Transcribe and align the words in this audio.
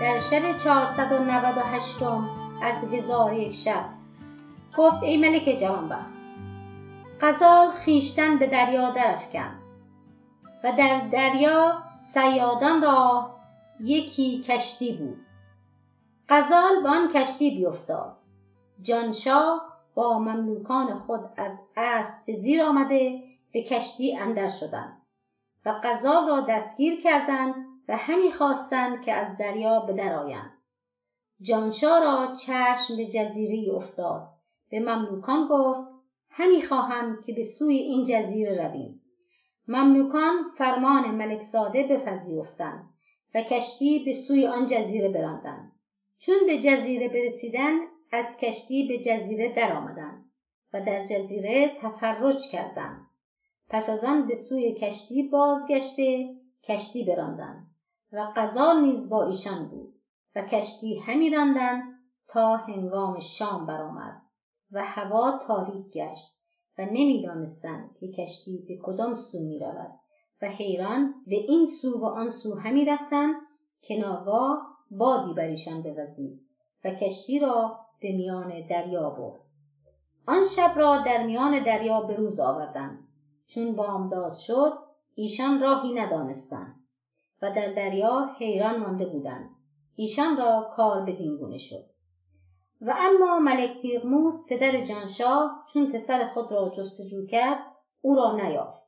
در 0.00 0.18
شب 0.18 0.56
498 0.56 2.02
از 2.62 2.84
هزار 2.92 3.32
یک 3.32 3.54
شب. 3.54 3.84
گفت 4.76 5.02
ای 5.02 5.16
ملک 5.16 5.56
جوانبخت 5.60 6.12
غزال 7.20 7.70
خیشتن 7.70 8.38
به 8.38 8.46
دریا 8.46 8.90
درافکند 8.90 9.62
و 10.64 10.72
در 10.72 11.08
دریا 11.12 11.82
سیادان 11.96 12.82
را 12.82 13.30
یکی 13.80 14.40
کشتی 14.40 14.96
بود. 14.96 15.26
غزال 16.28 16.82
به 16.82 16.88
آن 16.88 17.08
کشتی 17.08 17.50
بیفتاد. 17.50 18.16
جانشاه 18.80 19.72
با 19.94 20.18
مملوکان 20.18 20.94
خود 20.94 21.20
از 21.36 21.60
اسب 21.76 22.24
به 22.26 22.32
زیر 22.32 22.62
آمده 22.62 23.22
به 23.52 23.62
کشتی 23.62 24.16
اندر 24.16 24.48
شدند 24.48 25.02
و 25.66 25.80
غزال 25.82 26.28
را 26.28 26.40
دستگیر 26.48 27.00
کردند 27.00 27.54
و 27.88 27.96
همی 27.96 28.32
خواستند 28.32 29.04
که 29.04 29.12
از 29.12 29.36
دریا 29.36 29.80
به 29.80 29.92
درآیند 29.92 30.62
جانشاه 31.42 32.00
را 32.00 32.36
چشم 32.36 32.96
به 32.96 33.04
جزیره 33.04 33.74
افتاد. 33.74 34.28
به 34.70 34.80
مملوکان 34.80 35.48
گفت 35.50 35.80
همی 36.30 36.62
خواهم 36.62 37.22
که 37.22 37.32
به 37.32 37.42
سوی 37.42 37.76
این 37.76 38.04
جزیره 38.04 38.66
رویم. 38.66 39.02
مملوکان 39.68 40.42
فرمان 40.56 41.10
ملکزاده 41.10 41.82
بپذیرفتند 41.82 42.88
و 43.34 43.42
کشتی 43.42 44.04
به 44.04 44.12
سوی 44.12 44.46
آن 44.46 44.66
جزیره 44.66 45.08
براندند. 45.08 45.72
چون 46.18 46.36
به 46.46 46.58
جزیره 46.58 47.08
برسیدند 47.08 47.88
از 48.12 48.36
کشتی 48.36 48.88
به 48.88 48.98
جزیره 48.98 49.54
درآمدند 49.54 50.30
و 50.72 50.80
در 50.80 51.04
جزیره 51.04 51.76
تفرج 51.80 52.48
کردند. 52.52 53.06
پس 53.68 53.90
از 53.90 54.04
آن 54.04 54.26
به 54.26 54.34
سوی 54.34 54.74
کشتی 54.74 55.22
بازگشته 55.22 56.34
کشتی 56.64 57.04
براندند. 57.04 57.71
و 58.12 58.32
غزال 58.36 58.80
نیز 58.80 59.08
با 59.08 59.24
ایشان 59.24 59.68
بود 59.68 59.94
و 60.36 60.42
کشتی 60.42 60.98
همی 60.98 61.30
راندند 61.30 61.82
تا 62.28 62.56
هنگام 62.56 63.18
شام 63.18 63.66
برآمد 63.66 64.22
و 64.72 64.82
هوا 64.84 65.38
تاریک 65.46 65.92
گشت 65.92 66.32
و 66.78 66.84
نمی‌دانستند 66.84 67.96
که 68.00 68.08
کشتی 68.08 68.64
به 68.68 68.78
کدام 68.82 69.14
سو 69.14 69.38
می 69.38 69.58
رود 69.58 69.90
و 70.42 70.48
حیران 70.48 71.14
به 71.26 71.36
این 71.36 71.66
سو 71.66 71.98
و 71.98 72.04
آن 72.04 72.30
سو 72.30 72.54
همی 72.54 72.84
رفتند 72.84 73.34
که 73.82 73.96
ناگاه 73.96 74.78
بادی 74.90 75.34
بر 75.34 75.46
ایشان 75.46 75.82
بوزید 75.82 76.42
و 76.84 76.90
کشتی 76.90 77.38
را 77.38 77.78
به 78.00 78.12
میان 78.12 78.66
دریا 78.66 79.10
برد. 79.10 79.40
آن 80.26 80.44
شب 80.44 80.72
را 80.76 80.96
در 80.96 81.26
میان 81.26 81.64
دریا 81.64 82.00
به 82.00 82.16
روز 82.16 82.40
آوردند. 82.40 82.98
چون 83.46 83.76
بامداد 83.76 84.34
شد 84.34 84.72
ایشان 85.14 85.60
راهی 85.60 85.94
ندانستند. 85.94 86.81
و 87.42 87.50
در 87.50 87.72
دریا 87.72 88.30
حیران 88.38 88.76
مانده 88.76 89.06
بودند. 89.06 89.50
ایشان 89.96 90.36
را 90.36 90.70
کار 90.76 91.00
بدین 91.00 91.36
گونه 91.36 91.58
شد. 91.58 91.84
و 92.80 92.94
اما 92.98 93.38
ملک 93.38 93.82
تیغموس 93.82 94.46
پدر 94.48 94.80
جانشاه 94.80 95.64
چون 95.72 95.92
پسر 95.92 96.24
خود 96.24 96.52
را 96.52 96.68
جستجو 96.68 97.26
کرد 97.26 97.58
او 98.00 98.16
را 98.16 98.36
نیافت. 98.36 98.84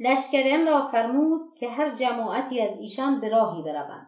لشکریان 0.00 0.66
را 0.66 0.86
فرمود 0.86 1.40
که 1.58 1.68
هر 1.68 1.94
جماعتی 1.94 2.60
از 2.60 2.78
ایشان 2.78 3.20
به 3.20 3.28
راهی 3.28 3.62
بروند. 3.62 4.06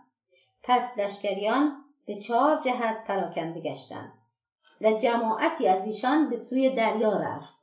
پس 0.62 0.98
لشکریان 0.98 1.84
به 2.06 2.14
چهار 2.14 2.60
جهت 2.60 3.04
پراکنده 3.06 3.60
گشتند 3.60 4.12
و 4.80 4.92
جماعتی 4.92 5.68
از 5.68 5.86
ایشان 5.86 6.30
به 6.30 6.36
سوی 6.36 6.74
دریا 6.74 7.16
رفت. 7.16 7.56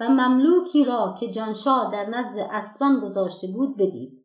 و 0.00 0.08
مملوکی 0.08 0.84
را 0.84 1.14
که 1.20 1.30
جانشاه 1.30 1.92
در 1.92 2.04
نزد 2.04 2.38
اسبان 2.50 3.00
گذاشته 3.00 3.46
بود 3.46 3.76
بدید. 3.76 4.19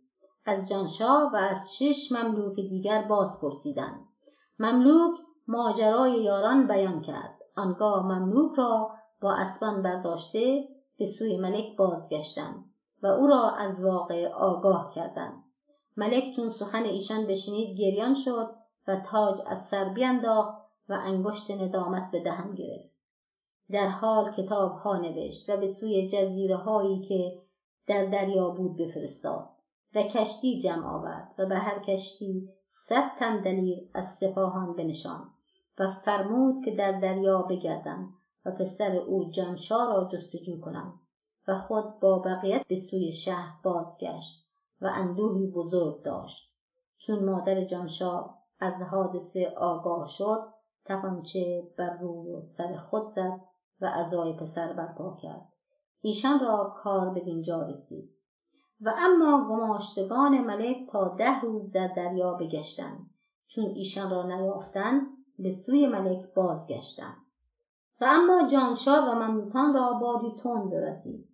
از 0.46 0.70
جانشاه 0.70 1.32
و 1.34 1.36
از 1.36 1.78
شش 1.78 2.12
مملوک 2.12 2.56
دیگر 2.56 3.02
باز 3.02 3.42
پرسیدند 3.42 4.06
مملوک 4.60 5.18
ماجرای 5.48 6.24
یاران 6.24 6.68
بیان 6.68 7.02
کرد. 7.02 7.36
آنگاه 7.56 8.06
مملوک 8.06 8.52
را 8.58 8.92
با 9.22 9.34
اسبان 9.34 9.82
برداشته 9.82 10.68
به 10.98 11.06
سوی 11.06 11.38
ملک 11.38 11.78
بازگشتند 11.78 12.66
و 13.04 13.08
او 13.08 13.28
را 13.28 13.50
از 13.50 13.86
واقع 13.86 14.28
آگاه 14.28 14.92
کردند 14.96 15.44
ملک 15.98 16.32
چون 16.36 16.50
سخن 16.50 16.84
ایشان 16.84 17.28
بشنید 17.28 17.80
گریان 17.80 18.14
شد 18.14 18.56
و 18.88 18.96
تاج 18.96 19.42
از 19.48 19.68
سر 19.68 19.90
بینداخت 19.90 20.54
و 20.90 20.94
انگشت 21.04 21.52
ندامت 21.52 22.12
به 22.12 22.24
دهن 22.24 22.56
گرفت. 22.56 22.96
در 23.72 23.88
حال 23.88 24.32
کتاب 24.32 24.72
ها 24.72 24.98
نوشت 24.98 25.50
و 25.50 25.58
به 25.58 25.68
سوی 25.68 26.08
جزیره 26.08 26.58
هایی 26.58 27.02
که 27.02 27.42
در 27.88 28.06
دریا 28.06 28.50
بود 28.50 28.78
بفرستاد. 28.78 29.55
و 29.96 30.04
کشتی 30.04 30.60
جمع 30.60 30.88
آورد 30.88 31.36
و 31.38 31.46
به 31.46 31.56
هر 31.56 31.80
کشتی 31.80 32.50
صد 32.68 33.12
تن 33.20 33.42
دلیر 33.42 33.90
از 33.94 34.06
سپاهان 34.06 34.76
بنشان 34.76 35.30
و 35.80 35.88
فرمود 35.88 36.66
که 36.66 36.72
در 36.72 37.00
دریا 37.00 37.42
بگردند 37.42 38.14
و 38.46 38.52
پسر 38.52 38.96
او 38.96 39.32
جانشاه 39.32 39.88
را 39.88 40.08
جستجو 40.08 40.60
کنند 40.62 40.94
و 41.48 41.56
خود 41.56 42.00
با 42.00 42.20
بقیت 42.20 42.68
به 42.68 42.76
سوی 42.76 43.12
شهر 43.12 43.54
بازگشت 43.64 44.46
و 44.82 44.88
اندوهی 44.94 45.48
بزرگ 45.48 46.04
داشت. 46.04 46.56
چون 46.98 47.26
مادر 47.26 47.66
جانشاه 47.66 48.40
از 48.60 48.82
حادثه 48.82 49.54
آگاه 49.58 50.08
شد 50.08 50.40
تپانچه 50.86 51.64
بر 51.78 51.98
روی 51.98 52.32
و 52.32 52.42
سر 52.42 52.78
خود 52.78 53.08
زد 53.08 53.42
و 53.82 53.86
ازای 53.86 54.34
پسر 54.34 54.74
برپا 54.74 55.18
کرد. 55.22 55.54
ایشان 56.02 56.40
را 56.40 56.74
کار 56.78 57.10
به 57.10 57.20
دینجا 57.20 57.62
رسید. 57.62 58.15
و 58.82 58.94
اما 58.98 59.48
گماشتگان 59.50 60.42
ملک 60.42 60.88
تا 60.90 61.08
ده 61.08 61.40
روز 61.40 61.72
در 61.72 61.88
دریا 61.88 62.34
بگشتند 62.34 63.10
چون 63.48 63.66
ایشان 63.76 64.12
را 64.12 64.24
نیافتند 64.24 65.08
به 65.40 65.50
سوی 65.50 65.88
ملک 65.88 66.34
بازگشتند. 66.34 67.18
و 68.02 68.06
اما 68.08 68.48
جانشاه 68.48 69.10
و 69.10 69.14
مملوکان 69.14 69.74
را 69.74 69.94
بادی 69.94 70.36
تند 70.44 70.70
برسید 70.72 71.28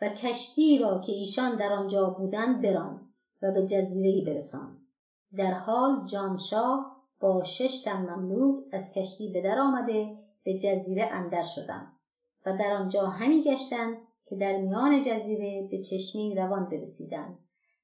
و 0.00 0.08
کشتی 0.08 0.78
را 0.78 0.98
که 0.98 1.12
ایشان 1.12 1.56
در 1.56 1.72
آنجا 1.72 2.08
بودند 2.08 2.62
بران 2.62 3.00
و 3.42 3.50
به 3.52 3.62
جزیره 3.62 4.32
برساند. 4.32 4.78
در 5.36 5.50
حال 5.50 6.04
جانشاه 6.06 6.96
با 7.20 7.42
شش 7.44 7.80
تن 7.84 8.10
مملوک 8.10 8.58
از 8.72 8.92
کشتی 8.92 9.32
به 9.32 9.40
در 9.40 9.58
آمده 9.58 10.18
به 10.44 10.54
جزیره 10.54 11.08
اندر 11.12 11.42
شدند 11.42 11.92
و 12.46 12.52
در 12.52 12.72
آنجا 12.72 13.06
همی 13.06 13.42
گشتند 13.42 13.96
که 14.28 14.36
در 14.36 14.56
میان 14.56 15.02
جزیره 15.02 15.68
به 15.70 15.78
چشمه 15.78 16.34
روان 16.34 16.68
برسیدند. 16.68 17.38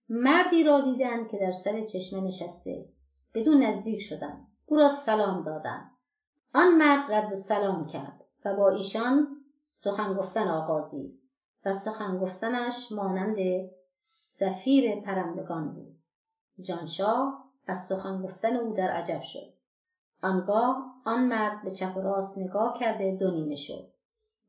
مردی 0.09 0.65
را 0.65 0.81
دیدند 0.81 1.31
که 1.31 1.39
در 1.39 1.51
سر 1.51 1.81
چشمه 1.81 2.21
نشسته. 2.21 2.89
بدون 3.35 3.63
نزدیک 3.63 4.01
شدند. 4.01 4.47
او 4.67 4.77
را 4.77 4.89
سلام 4.89 5.43
دادند. 5.43 5.91
آن 6.55 6.77
مرد 6.77 7.13
رد 7.13 7.35
سلام 7.35 7.87
کرد 7.87 8.25
و 8.45 8.55
با 8.55 8.69
ایشان 8.69 9.45
سخن 9.61 10.15
گفتن 10.15 10.49
آغازید 10.49 11.21
و 11.65 11.73
سخن 11.73 12.19
گفتنش 12.19 12.93
مانند 12.93 13.37
سفیر 13.97 15.01
پرندگان 15.01 15.75
بود. 15.75 15.99
جانشاه 16.61 17.45
از 17.67 17.87
سخن 17.87 18.23
گفتن 18.23 18.57
او 18.57 18.73
در 18.73 18.91
عجب 18.91 19.21
شد. 19.23 19.55
آنگاه 20.23 20.95
آن 21.05 21.29
مرد 21.29 21.63
به 21.65 21.71
چپ 21.71 21.97
و 21.97 22.01
راست 22.01 22.39
نگاه 22.39 22.77
کرده 22.79 23.17
دو 23.21 23.31
نیمه 23.31 23.55
شد. 23.55 23.89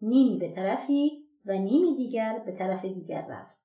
نیمی 0.01 0.38
به 0.38 0.50
طرفی 0.55 1.24
و 1.46 1.53
نیمی 1.53 1.96
دیگر 1.96 2.40
به 2.46 2.52
طرف 2.52 2.86
دیگر 2.86 3.26
رفت. 3.30 3.58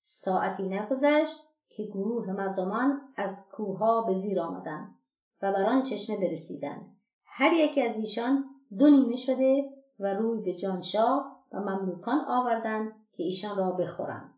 ساعتی 0.00 0.62
نگذشت 0.62 1.36
که 1.68 1.84
گروه 1.84 2.30
مردمان 2.30 3.00
از 3.16 3.44
کوهها 3.52 4.02
به 4.02 4.14
زیر 4.14 4.40
آمدند 4.40 4.94
و 5.42 5.52
بر 5.52 5.64
آن 5.64 5.82
چشمه 5.82 6.16
برسیدند. 6.16 6.96
هر 7.24 7.52
یک 7.52 7.78
از 7.78 7.98
ایشان 7.98 8.44
دو 8.78 8.90
نیمه 8.90 9.16
شده 9.16 9.64
و 10.00 10.14
روی 10.14 10.40
به 10.40 10.52
جانشاه 10.52 11.44
و 11.52 11.60
مملوکان 11.60 12.24
آوردند 12.28 12.92
که 13.12 13.22
ایشان 13.22 13.56
را 13.56 13.70
بخورند. 13.70 14.34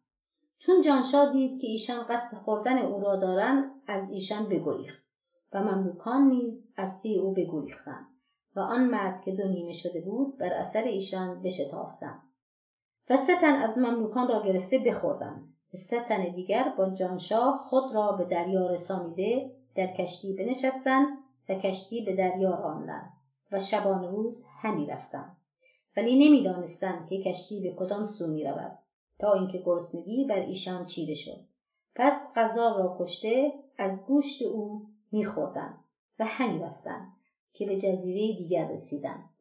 چون 0.58 0.80
جانشاه 0.80 1.32
دید 1.32 1.60
که 1.60 1.66
ایشان 1.66 2.06
قصد 2.06 2.36
خوردن 2.36 2.78
او 2.78 3.00
را 3.00 3.16
دارند 3.16 3.82
از 3.86 4.10
ایشان 4.10 4.48
بگریخت 4.48 5.04
و 5.52 5.62
مملوکان 5.62 6.26
نیز 6.26 6.64
از 6.76 7.02
پی 7.02 7.18
او 7.18 7.32
بگریختند 7.32 8.06
و 8.56 8.60
آن 8.60 8.84
مرد 8.84 9.20
که 9.20 9.32
دو 9.32 9.48
نیمه 9.48 9.72
شده 9.72 10.00
بود 10.00 10.38
بر 10.38 10.52
اثر 10.52 10.82
ایشان 10.82 11.42
بشتافتند. 11.42 12.33
و 13.10 13.16
سه 13.16 13.46
از 13.46 13.78
مملوکان 13.78 14.28
را 14.28 14.42
گرفته 14.42 14.78
بخوردند. 14.78 15.54
سه 15.76 16.00
تن 16.00 16.34
دیگر 16.34 16.74
با 16.78 16.90
جانشاه 16.90 17.56
خود 17.56 17.94
را 17.94 18.12
به 18.12 18.24
دریا 18.24 18.66
رسانیده 18.66 19.50
در 19.74 19.86
کشتی 19.86 20.32
بنشستند 20.32 21.18
و 21.48 21.54
کشتی 21.54 22.04
به 22.04 22.16
دریا 22.16 22.54
راندند 22.54 23.12
و 23.52 23.58
شبان 23.58 24.04
روز 24.04 24.44
همی 24.60 24.86
رفتند. 24.86 25.36
ولی 25.96 26.28
نمی‌دانستند 26.28 27.06
که 27.08 27.22
کشتی 27.22 27.60
به 27.60 27.74
کدام 27.76 28.04
سو 28.04 28.26
می 28.26 28.44
رود 28.44 28.78
تا 29.18 29.32
اینکه 29.32 29.58
گرسنگی 29.58 30.24
بر 30.24 30.40
ایشان 30.40 30.86
چیره 30.86 31.14
شد. 31.14 31.40
پس 31.94 32.32
غذا 32.36 32.76
را 32.76 32.96
کشته 32.98 33.52
از 33.78 34.04
گوشت 34.06 34.42
او 34.42 34.86
میخوردند 35.12 35.84
و 36.18 36.24
همی 36.28 36.58
رفتند 36.58 37.12
که 37.52 37.66
به 37.66 37.76
جزیره 37.76 38.38
دیگر 38.38 38.68
رسیدند. 38.68 39.33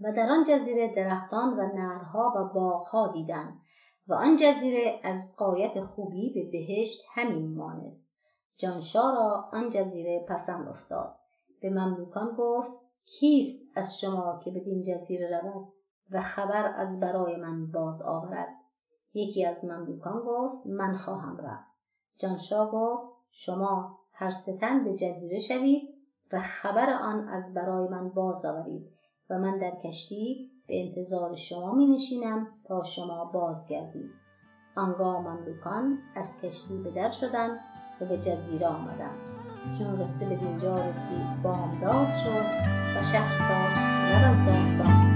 و 0.00 0.12
در 0.12 0.30
آن 0.30 0.44
جزیره 0.44 0.94
درختان 0.94 1.58
و 1.58 1.76
نرها 1.76 2.32
و 2.36 2.54
باغها 2.54 3.12
دیدند 3.12 3.60
و 4.08 4.14
آن 4.14 4.36
جزیره 4.36 5.00
از 5.02 5.34
قایت 5.36 5.80
خوبی 5.80 6.32
به 6.34 6.50
بهشت 6.52 7.04
همین 7.14 7.54
مانست 7.54 8.18
جانشا 8.58 9.10
را 9.10 9.48
آن 9.52 9.70
جزیره 9.70 10.24
پسند 10.28 10.68
افتاد. 10.68 11.14
به 11.60 11.70
مملوکان 11.70 12.34
گفت 12.38 12.70
کیست 13.04 13.70
از 13.74 14.00
شما 14.00 14.40
که 14.44 14.50
بدین 14.50 14.82
جزیره 14.82 15.40
رود 15.40 15.68
و 16.10 16.20
خبر 16.20 16.74
از 16.76 17.00
برای 17.00 17.36
من 17.36 17.70
باز 17.70 18.02
آورد؟ 18.02 18.48
یکی 19.14 19.46
از 19.46 19.64
مملوکان 19.64 20.22
گفت 20.26 20.66
من 20.66 20.94
خواهم 20.94 21.36
رفت. 21.36 21.74
جانشا 22.18 22.70
گفت 22.70 23.04
شما 23.30 23.98
هر 24.12 24.30
ستن 24.30 24.84
به 24.84 24.94
جزیره 24.94 25.38
شوید 25.38 25.88
و 26.32 26.40
خبر 26.40 26.90
آن 26.90 27.28
از 27.28 27.54
برای 27.54 27.88
من 27.88 28.08
باز 28.08 28.44
آورید. 28.44 28.97
و 29.30 29.38
من 29.38 29.58
در 29.58 29.72
کشتی 29.84 30.50
به 30.66 30.86
انتظار 30.86 31.36
شما 31.36 31.74
می 31.74 31.86
نشینم 31.86 32.46
تا 32.64 32.84
شما 32.84 33.24
بازگردید. 33.24 34.10
آنگاه 34.76 35.20
مملوکان 35.20 35.98
از 36.16 36.40
کشتی 36.40 36.76
به 36.76 36.90
در 36.90 37.10
شدند 37.10 37.60
و 38.00 38.04
به 38.04 38.16
جزیره 38.16 38.66
آمدند 38.66 39.18
چون 39.78 39.96
قصه 40.00 40.28
به 40.28 40.36
دینجا 40.36 40.88
رسید 40.88 41.42
بامداد 41.42 42.08
شد 42.10 42.44
و 42.98 43.02
شهرزاد 43.02 43.70
لب 44.12 44.30
از 44.30 44.46
داستان. 44.46 45.07